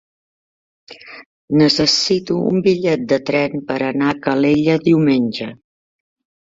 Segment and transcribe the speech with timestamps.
[1.61, 5.55] Necessito un bitllet de tren per anar a Calella diumenge.